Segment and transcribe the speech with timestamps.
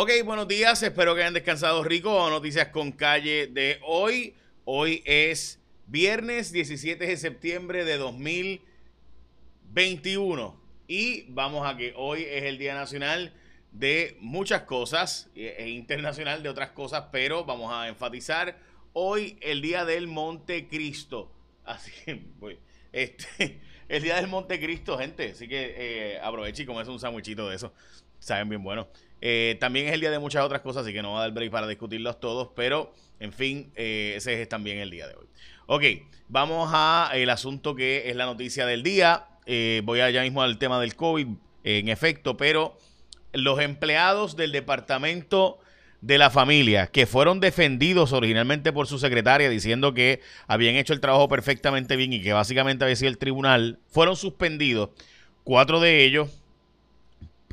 [0.00, 2.30] Ok, buenos días, espero que hayan descansado rico.
[2.30, 4.36] Noticias con calle de hoy.
[4.64, 10.54] Hoy es viernes 17 de septiembre de 2021
[10.86, 13.34] y vamos a que hoy es el Día Nacional
[13.72, 18.56] de muchas cosas e internacional de otras cosas, pero vamos a enfatizar
[18.92, 21.32] hoy el Día del Montecristo.
[21.64, 22.56] Así que, pues,
[22.92, 25.32] este, el Día del Montecristo, gente.
[25.32, 27.72] Así que eh, aproveche y comerse un sandwichito de eso.
[28.18, 28.88] Saben bien bueno.
[29.20, 31.32] Eh, también es el día de muchas otras cosas, así que no va a dar
[31.32, 35.26] break para discutirlos todos, pero en fin, eh, ese es también el día de hoy.
[35.66, 35.82] Ok,
[36.28, 39.26] vamos a el asunto que es la noticia del día.
[39.46, 41.26] Eh, voy allá mismo al tema del COVID,
[41.64, 42.78] en efecto, pero
[43.32, 45.58] los empleados del departamento
[46.00, 51.00] de la familia que fueron defendidos originalmente por su secretaria diciendo que habían hecho el
[51.00, 54.90] trabajo perfectamente bien y que básicamente había sido el tribunal, fueron suspendidos.
[55.44, 56.28] Cuatro de ellos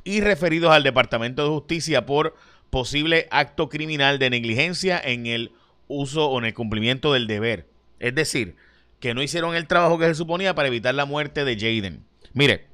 [0.04, 2.36] y referidos al Departamento de Justicia por
[2.70, 5.52] posible acto criminal de negligencia en el
[5.88, 7.68] uso o en el cumplimiento del deber.
[8.00, 8.56] Es decir,
[9.00, 12.04] que no hicieron el trabajo que se suponía para evitar la muerte de Jaden.
[12.34, 12.68] Mire,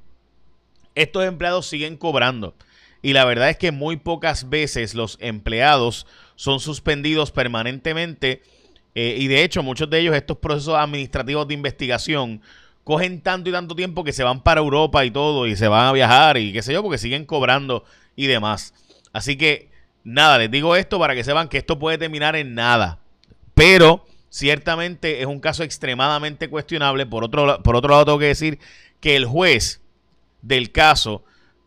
[0.94, 2.54] estos empleados siguen cobrando.
[3.02, 8.42] Y la verdad es que muy pocas veces los empleados son suspendidos permanentemente.
[8.94, 12.40] Eh, y de hecho, muchos de ellos, estos procesos administrativos de investigación,
[12.84, 15.86] cogen tanto y tanto tiempo que se van para Europa y todo, y se van
[15.86, 17.84] a viajar y qué sé yo, porque siguen cobrando
[18.16, 18.72] y demás.
[19.12, 19.70] Así que,
[20.04, 23.00] nada, les digo esto para que sepan que esto puede terminar en nada.
[23.54, 27.04] Pero, ciertamente es un caso extremadamente cuestionable.
[27.06, 28.58] Por otro, por otro lado, tengo que decir
[29.00, 29.80] que el juez
[30.40, 31.24] del caso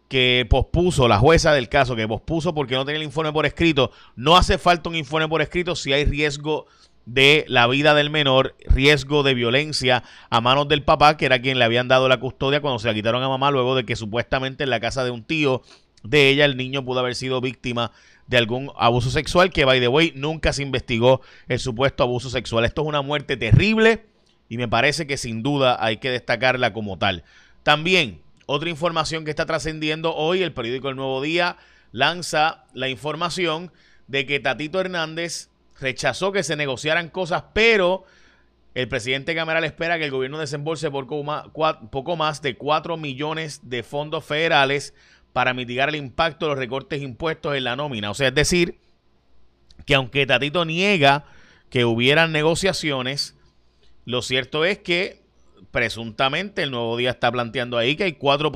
[0.07, 3.91] que pospuso, la jueza del caso que pospuso porque no tenía el informe por escrito,
[4.15, 6.67] no hace falta un informe por escrito si hay riesgo
[7.05, 11.59] de la vida del menor, riesgo de violencia a manos del papá, que era quien
[11.59, 14.63] le habían dado la custodia cuando se la quitaron a mamá, luego de que supuestamente
[14.63, 15.61] en la casa de un tío
[16.03, 17.91] de ella el niño pudo haber sido víctima
[18.27, 22.65] de algún abuso sexual, que by the way nunca se investigó el supuesto abuso sexual.
[22.65, 24.05] Esto es una muerte terrible
[24.49, 27.23] y me parece que sin duda hay que destacarla como tal.
[27.63, 31.57] También, otra información que está trascendiendo hoy, el periódico El Nuevo Día
[31.91, 33.71] lanza la información
[34.07, 38.05] de que Tatito Hernández rechazó que se negociaran cosas, pero
[38.75, 44.25] el presidente Cameral espera que el gobierno desembolse poco más de 4 millones de fondos
[44.25, 44.93] federales
[45.33, 48.11] para mitigar el impacto de los recortes impuestos en la nómina.
[48.11, 48.79] O sea, es decir,
[49.85, 51.25] que aunque Tatito niega
[51.69, 53.35] que hubieran negociaciones,
[54.05, 55.24] lo cierto es que
[55.75, 58.49] presuntamente el nuevo día está planteando ahí que hay 4.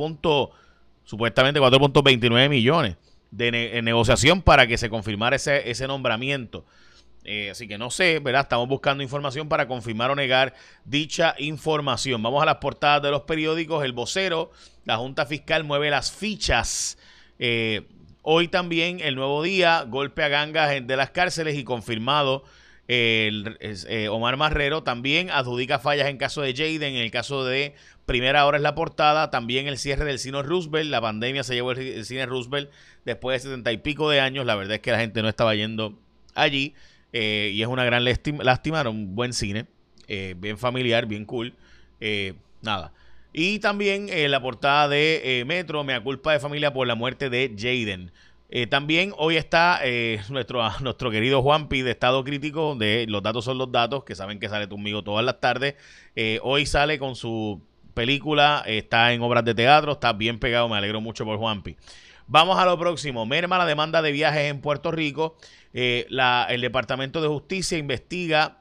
[1.03, 2.95] supuestamente 4.29 millones
[3.29, 6.63] de negociación para que se confirmara ese, ese nombramiento.
[7.25, 8.43] Eh, así que no sé, ¿verdad?
[8.43, 10.53] Estamos buscando información para confirmar o negar
[10.85, 12.23] dicha información.
[12.23, 13.83] Vamos a las portadas de los periódicos.
[13.83, 14.53] El vocero,
[14.85, 16.97] la Junta Fiscal mueve las fichas.
[17.37, 17.81] Eh,
[18.21, 22.45] hoy también el nuevo día, golpe a gangas de las cárceles y confirmado.
[22.89, 27.75] El, eh, Omar Marrero también adjudica fallas en caso de Jaden, en el caso de
[28.07, 31.73] Primera Hora es la portada, también el cierre del cine Roosevelt, la pandemia se llevó
[31.73, 32.71] el cine Roosevelt
[33.05, 35.53] después de setenta y pico de años, la verdad es que la gente no estaba
[35.53, 35.99] yendo
[36.33, 36.73] allí.
[37.13, 39.67] Eh, y es una gran lástima, era un buen cine,
[40.07, 41.53] eh, bien familiar, bien cool.
[42.63, 42.91] Nada.
[43.33, 48.11] Y también la portada de Metro, Mea culpa de familia por la muerte de Jaden.
[48.69, 49.81] También hoy está
[50.29, 54.39] nuestro, nuestro querido Juanpi de estado crítico de Los datos son los datos, que saben
[54.39, 55.75] que sale conmigo todas las tardes.
[56.41, 57.61] hoy sale con su
[57.93, 61.75] película, está en obras de teatro, está bien pegado, me alegro mucho por Juanpi.
[62.31, 63.25] Vamos a lo próximo.
[63.25, 65.35] Merma la demanda de viajes en Puerto Rico.
[65.73, 66.05] Eh,
[66.49, 68.58] el Departamento de Justicia investiga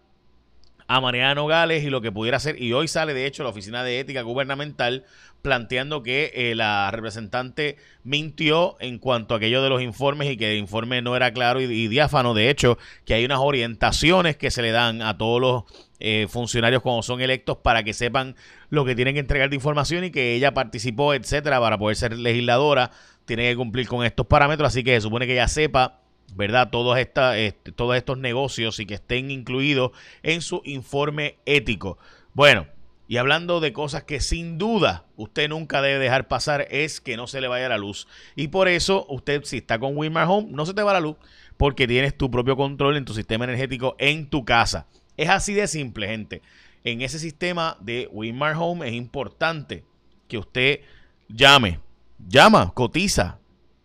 [0.89, 2.61] a Mariano Gales y lo que pudiera hacer.
[2.61, 5.05] Y hoy sale, de hecho, la Oficina de Ética Gubernamental
[5.43, 10.53] planteando que eh, la representante mintió en cuanto a aquello de los informes y que
[10.53, 12.33] el informe no era claro y, diáfano.
[12.33, 15.65] De hecho, que hay unas orientaciones que se le dan a todos los
[16.01, 18.35] eh, funcionarios cuando son electos para que sepan
[18.71, 22.19] lo que tienen que entregar de información y que ella participó, etcétera, para poder ser
[22.19, 22.91] legisladora.
[23.27, 26.01] Tiene que cumplir con estos parámetros, así que se supone que ella sepa
[26.35, 26.71] ¿verdad?
[26.71, 29.93] Todos, este, todos estos negocios y que estén incluidos
[30.23, 31.99] en su informe ético.
[32.35, 32.67] Bueno,
[33.09, 37.27] y hablando de cosas que sin duda usted nunca debe dejar pasar es que no
[37.27, 38.07] se le vaya la luz.
[38.37, 41.17] Y por eso usted si está con Wilmar Home no se te va la luz
[41.57, 44.87] porque tienes tu propio control en tu sistema energético en tu casa.
[45.17, 46.43] Es así de simple, gente.
[46.85, 49.85] En ese sistema de Wilmar Home es importante
[50.29, 50.81] que usted
[51.29, 51.81] llame,
[52.29, 53.39] llama, cotiza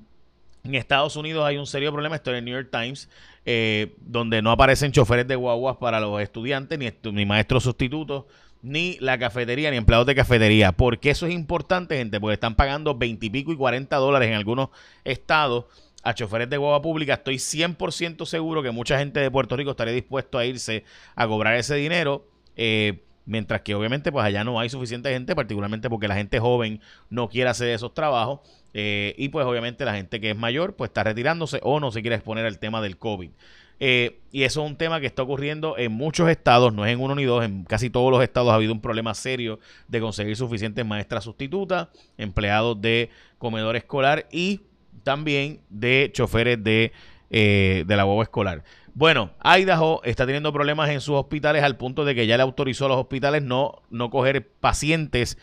[0.64, 3.08] en Estados Unidos hay un serio problema, esto en el New York Times,
[3.44, 8.24] eh, donde no aparecen choferes de guaguas para los estudiantes, ni, ni maestros sustitutos,
[8.62, 10.72] ni la cafetería, ni empleados de cafetería.
[10.72, 12.20] ¿Por qué eso es importante, gente?
[12.20, 14.70] Porque están pagando 20 y pico y 40 dólares en algunos
[15.04, 15.66] estados
[16.02, 17.14] a choferes de guagua pública.
[17.14, 20.84] Estoy 100% seguro que mucha gente de Puerto Rico estaría dispuesto a irse
[21.14, 22.26] a cobrar ese dinero.
[22.56, 26.80] Eh, mientras que obviamente pues allá no hay suficiente gente, particularmente porque la gente joven
[27.10, 28.40] no quiere hacer esos trabajos
[28.72, 32.00] eh, y pues obviamente la gente que es mayor pues está retirándose o no se
[32.00, 33.30] quiere exponer al tema del COVID.
[33.80, 37.00] Eh, y eso es un tema que está ocurriendo en muchos estados, no es en
[37.00, 40.36] uno ni dos, en casi todos los estados ha habido un problema serio de conseguir
[40.36, 44.62] suficientes maestras sustitutas, empleados de comedor escolar y
[45.04, 46.92] también de choferes de,
[47.30, 48.64] eh, de la boba escolar.
[48.94, 52.86] Bueno, Idaho está teniendo problemas en sus hospitales al punto de que ya le autorizó
[52.86, 55.38] a los hospitales no, no coger pacientes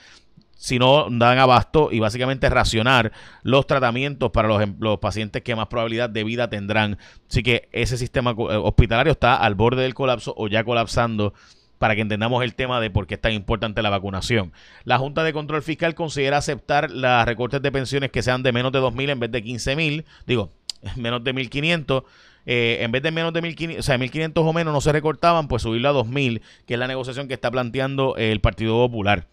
[0.56, 3.12] si no dan abasto y básicamente racionar
[3.44, 6.98] los tratamientos para los, em, los, pacientes que más probabilidad de vida tendrán.
[7.30, 11.34] Así que ese sistema eh, hospitalario está al borde del colapso o ya colapsando
[11.78, 14.54] para que entendamos el tema de por qué es tan importante la vacunación.
[14.86, 18.72] La Junta de Control Fiscal considera aceptar las recortes de pensiones que sean de menos
[18.72, 20.51] de 2.000 en vez de 15.000, digo,
[20.96, 22.04] menos de 1.500
[22.46, 25.48] eh, en vez de menos de 1.500, o sea, 1.500 o menos no se recortaban,
[25.48, 29.28] pues subirlo a 2.000, que es la negociación que está planteando el Partido Popular.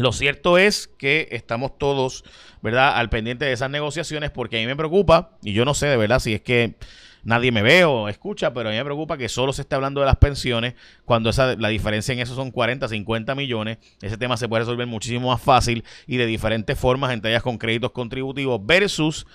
[0.00, 2.24] Lo cierto es que estamos todos,
[2.62, 5.86] ¿verdad?, al pendiente de esas negociaciones porque a mí me preocupa, y yo no sé
[5.86, 6.76] de verdad si es que
[7.24, 10.00] nadie me ve o escucha, pero a mí me preocupa que solo se esté hablando
[10.00, 10.74] de las pensiones
[11.04, 13.78] cuando esa, la diferencia en eso son 40, 50 millones.
[14.00, 17.58] Ese tema se puede resolver muchísimo más fácil y de diferentes formas, entre ellas con
[17.58, 19.26] créditos contributivos versus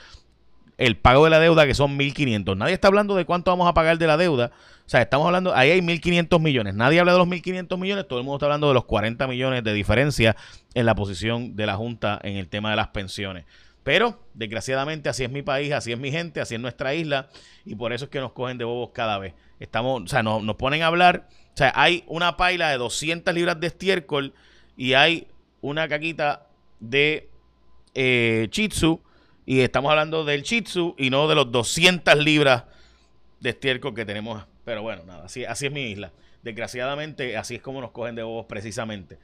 [0.78, 2.58] el pago de la deuda, que son 1.500.
[2.58, 4.52] Nadie está hablando de cuánto vamos a pagar de la deuda.
[4.86, 6.76] O sea, estamos hablando, ahí hay 1.500 millones.
[6.76, 9.64] Nadie habla de los 1.500 millones, todo el mundo está hablando de los 40 millones
[9.64, 10.36] de diferencia
[10.74, 13.46] en la posición de la Junta en el tema de las pensiones.
[13.84, 17.28] Pero, desgraciadamente, así es mi país, así es mi gente, así es nuestra isla,
[17.66, 19.34] y por eso es que nos cogen de bobos cada vez.
[19.60, 23.34] Estamos, o sea, nos, nos ponen a hablar, o sea, hay una paila de 200
[23.34, 24.34] libras de estiércol
[24.78, 25.28] y hay
[25.62, 26.48] una caquita
[26.80, 27.30] de
[27.94, 29.02] eh, chitsu
[29.46, 32.64] y estamos hablando del Chitsu y no de los 200 libras
[33.40, 34.46] de estiércol que tenemos.
[34.64, 36.12] Pero bueno, nada, así, así es mi isla.
[36.42, 39.18] Desgraciadamente, así es como nos cogen de bobos precisamente.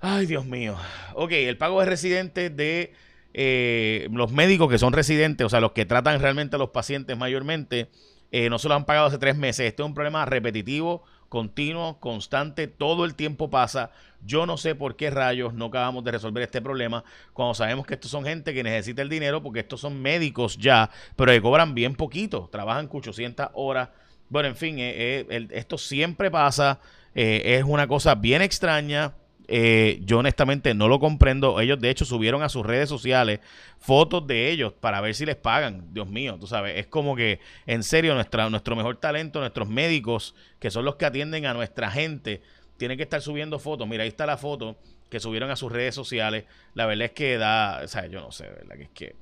[0.00, 0.76] Ay, Dios mío.
[1.14, 2.94] Ok, el pago de residentes de
[3.34, 7.16] eh, los médicos que son residentes, o sea, los que tratan realmente a los pacientes
[7.16, 7.90] mayormente,
[8.32, 9.66] eh, no se lo han pagado hace tres meses.
[9.66, 13.92] Este es un problema repetitivo continuo, constante, todo el tiempo pasa.
[14.26, 17.94] Yo no sé por qué rayos no acabamos de resolver este problema cuando sabemos que
[17.94, 21.72] estos son gente que necesita el dinero porque estos son médicos ya, pero que cobran
[21.74, 23.88] bien poquito, trabajan 800 horas.
[24.28, 26.80] Bueno, en fin, eh, eh, esto siempre pasa,
[27.14, 29.14] eh, es una cosa bien extraña.
[29.52, 31.60] Eh, yo honestamente no lo comprendo.
[31.60, 33.40] Ellos de hecho subieron a sus redes sociales
[33.80, 35.92] fotos de ellos para ver si les pagan.
[35.92, 40.36] Dios mío, tú sabes, es como que en serio nuestra, nuestro mejor talento, nuestros médicos,
[40.60, 42.42] que son los que atienden a nuestra gente,
[42.76, 43.88] tienen que estar subiendo fotos.
[43.88, 44.76] Mira, ahí está la foto
[45.08, 46.44] que subieron a sus redes sociales.
[46.74, 48.76] La verdad es que da, o sea, yo no sé, ¿verdad?
[48.76, 49.16] Que es que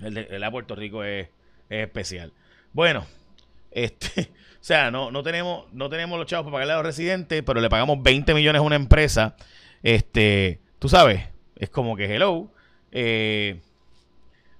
[0.00, 1.28] el de, el de Puerto Rico es,
[1.70, 2.32] es especial.
[2.72, 3.06] Bueno,
[3.74, 4.22] este,
[4.60, 7.60] o sea, no, no, tenemos, no tenemos los chavos para pagarle a los residentes, pero
[7.60, 9.36] le pagamos 20 millones a una empresa.
[9.82, 11.22] Este, tú sabes,
[11.56, 12.50] es como que hello.
[12.92, 13.60] Eh,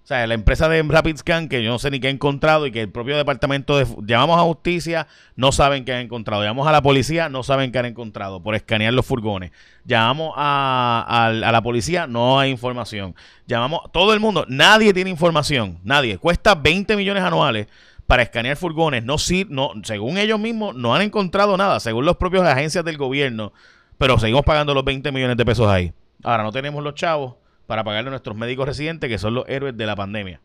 [0.04, 2.66] o sea, la empresa de Rapid Scan, que yo no sé ni qué ha encontrado
[2.66, 3.86] y que el propio departamento de...
[4.02, 6.42] Llamamos a justicia, no saben qué han encontrado.
[6.42, 9.50] Llamamos a la policía, no saben qué han encontrado por escanear los furgones.
[9.86, 13.14] Llamamos a, a, a la policía, no hay información.
[13.46, 16.18] Llamamos todo el mundo, nadie tiene información, nadie.
[16.18, 17.68] Cuesta 20 millones anuales
[18.06, 19.04] para escanear furgones.
[19.04, 19.16] No,
[19.48, 23.52] no, según ellos mismos, no han encontrado nada, según los propios agencias del gobierno,
[23.98, 25.92] pero seguimos pagando los 20 millones de pesos ahí.
[26.22, 29.76] Ahora no tenemos los chavos para pagarle a nuestros médicos residentes, que son los héroes
[29.76, 30.40] de la pandemia.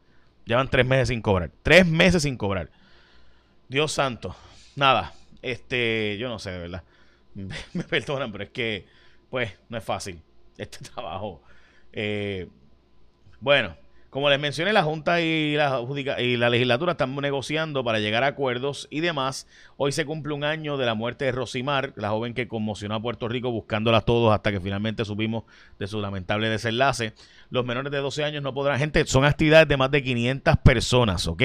[0.45, 1.51] Llevan tres meses sin cobrar.
[1.63, 2.69] Tres meses sin cobrar.
[3.67, 4.35] Dios santo.
[4.75, 5.13] Nada.
[5.41, 6.83] Este, yo no sé, de verdad.
[7.73, 8.87] Me perdonan, pero es que,
[9.29, 10.21] pues, no es fácil
[10.57, 11.41] este trabajo.
[11.91, 12.47] Eh,
[13.39, 13.75] bueno,
[14.09, 15.83] como les mencioné, la Junta y la,
[16.19, 19.47] y la legislatura están negociando para llegar a acuerdos y demás.
[19.77, 23.01] Hoy se cumple un año de la muerte de Rosimar, la joven que conmocionó a
[23.01, 25.43] Puerto Rico buscándola todos hasta que finalmente supimos
[25.77, 27.13] de su lamentable desenlace.
[27.51, 31.27] Los menores de 12 años no podrán, gente, son actividades de más de 500 personas,
[31.27, 31.43] ¿ok?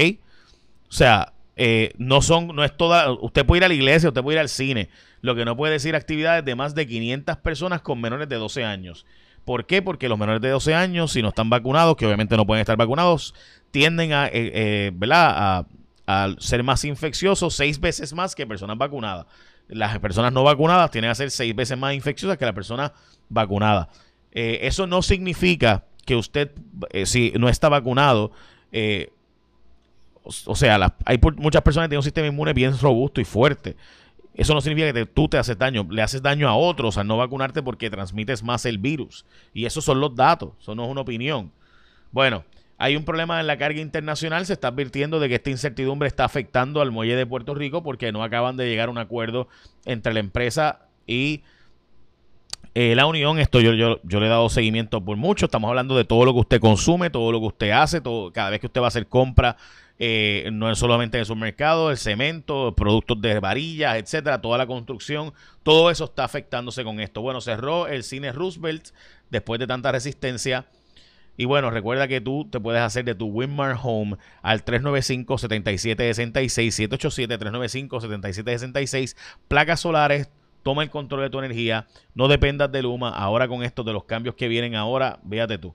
[0.89, 4.23] O sea, eh, no son, no es toda, usted puede ir a la iglesia, usted
[4.23, 4.89] puede ir al cine,
[5.21, 8.65] lo que no puede decir actividades de más de 500 personas con menores de 12
[8.65, 9.07] años.
[9.45, 9.83] ¿Por qué?
[9.83, 12.77] Porque los menores de 12 años, si no están vacunados, que obviamente no pueden estar
[12.77, 13.35] vacunados,
[13.71, 15.65] tienden a, eh, eh, a,
[16.39, 19.27] ser más infecciosos seis veces más que personas vacunadas.
[19.69, 22.93] Las personas no vacunadas tienen a ser seis veces más infecciosas que la persona
[23.29, 23.89] vacunada.
[24.33, 26.53] Eh, eso no significa que usted,
[27.05, 28.33] si no está vacunado,
[30.23, 33.77] o, sea, hay muchas personas que tienen un sistema inmune bien robusto y fuerte.
[34.35, 37.17] Eso no significa que tú te haces daño, le haces daño a otros al no
[37.17, 39.25] vacunarte porque transmites más el virus.
[39.53, 41.53] Y esos son los datos, eso no es una opinión.
[42.11, 42.45] Bueno,
[42.77, 46.25] hay un problema en la carga internacional, se está advirtiendo de que esta incertidumbre está
[46.25, 49.49] afectando al muelle de Puerto Rico porque no acaban de llegar a un acuerdo
[49.85, 51.43] entre la empresa y
[52.75, 53.39] eh, la unión.
[53.39, 55.47] Esto yo, yo, yo, le he dado seguimiento por mucho.
[55.47, 58.51] Estamos hablando de todo lo que usted consume, todo lo que usted hace, todo, cada
[58.51, 59.57] vez que usted va a hacer compra
[59.99, 64.67] eh, no es solamente en el supermercado, el cemento, productos de varillas, etcétera, toda la
[64.67, 67.23] construcción, todo eso está afectándose con esto.
[67.23, 68.89] Bueno, cerró el cine Roosevelt
[69.31, 70.67] después de tanta resistencia.
[71.37, 76.89] Y bueno, recuerda que tú te puedes hacer de tu Winmar Home al 395-7766,
[77.89, 79.17] 787-395-7766,
[79.49, 80.31] placas solares,
[80.65, 84.05] toma el control de tu energía, no dependas de Luma, ahora con esto de los
[84.05, 85.75] cambios que vienen ahora, véate tú.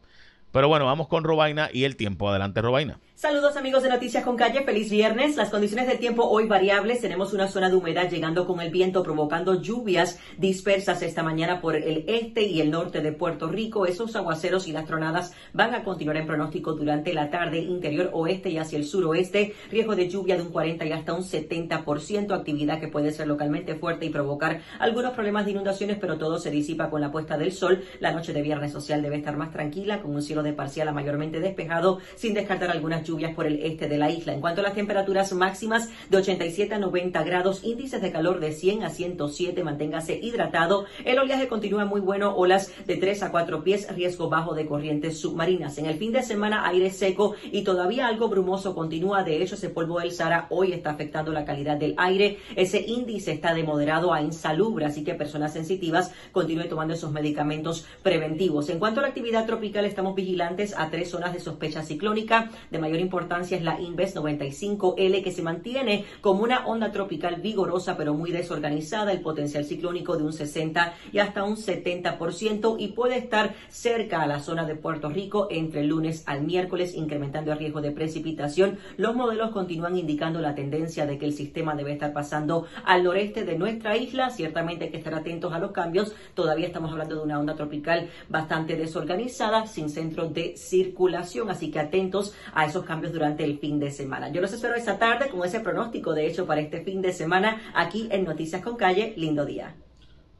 [0.51, 2.27] Pero bueno, vamos con Robaina y el tiempo.
[2.27, 2.99] Adelante, Robaina.
[3.19, 5.35] Saludos amigos de Noticias con Calle, feliz viernes.
[5.35, 7.01] Las condiciones del tiempo hoy variables.
[7.01, 11.75] Tenemos una zona de humedad llegando con el viento provocando lluvias dispersas esta mañana por
[11.75, 13.85] el este y el norte de Puerto Rico.
[13.85, 18.51] Esos aguaceros y las tronadas van a continuar en pronóstico durante la tarde interior oeste
[18.51, 19.53] y hacia el suroeste.
[19.69, 22.31] Riesgo de lluvia de un 40 y hasta un 70%.
[22.31, 26.51] Actividad que puede ser localmente fuerte y provocar algunos problemas de inundaciones, pero todo se
[26.51, 27.83] disipa con la puesta del sol.
[27.99, 30.93] La noche de viernes social debe estar más tranquila con un cielo de parcial a
[30.93, 34.33] mayormente despejado sin descartar algunas por el este de la isla.
[34.33, 38.51] En cuanto a las temperaturas máximas de 87 a 90 grados, índices de calor de
[38.51, 40.85] 100 a 107, manténgase hidratado.
[41.05, 45.19] El oleaje continúa muy bueno, olas de 3 a 4 pies, riesgo bajo de corrientes
[45.19, 45.79] submarinas.
[45.79, 49.23] En el fin de semana, aire seco y todavía algo brumoso continúa.
[49.23, 52.37] De hecho, ese polvo del Sahara hoy está afectando la calidad del aire.
[52.55, 57.87] Ese índice está de moderado a insalubre, así que personas sensitivas continúen tomando esos medicamentos
[58.03, 58.69] preventivos.
[58.69, 62.77] En cuanto a la actividad tropical, estamos vigilantes a tres zonas de sospecha ciclónica de
[62.77, 68.13] mayor importancia es la Inves 95L que se mantiene como una onda tropical vigorosa pero
[68.13, 73.53] muy desorganizada, el potencial ciclónico de un 60 y hasta un 70% y puede estar
[73.69, 77.81] cerca a la zona de Puerto Rico entre el lunes al miércoles incrementando el riesgo
[77.81, 78.77] de precipitación.
[78.97, 83.45] Los modelos continúan indicando la tendencia de que el sistema debe estar pasando al noreste
[83.45, 84.29] de nuestra isla.
[84.29, 86.15] Ciertamente hay que estar atentos a los cambios.
[86.33, 91.79] Todavía estamos hablando de una onda tropical bastante desorganizada, sin centro de circulación, así que
[91.79, 94.29] atentos a esos cambios durante el fin de semana.
[94.29, 97.61] Yo los espero esta tarde con ese pronóstico, de hecho, para este fin de semana
[97.75, 99.13] aquí en Noticias con Calle.
[99.15, 99.75] Lindo día.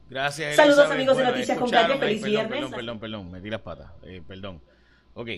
[0.08, 0.56] Gracias.
[0.56, 2.58] Saludos amigos de Noticias con Calle, feliz viernes.
[2.58, 4.60] Perdón, perdón, perdón, me tiras patas, eh, perdón.
[5.14, 5.28] Ok,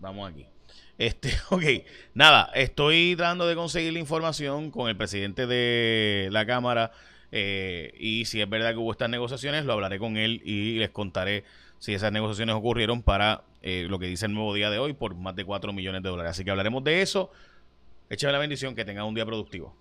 [0.00, 0.44] vamos aquí.
[0.98, 1.62] Este, ok,
[2.14, 6.90] nada, estoy tratando de conseguir la información con el presidente de la Cámara
[7.30, 10.90] eh, y si es verdad que hubo estas negociaciones, lo hablaré con él y les
[10.90, 11.44] contaré
[11.80, 15.16] si esas negociaciones ocurrieron para eh, lo que dice el nuevo día de hoy por
[15.16, 16.30] más de 4 millones de dólares.
[16.30, 17.32] Así que hablaremos de eso.
[18.10, 19.74] Échame la bendición, que tengan un día productivo.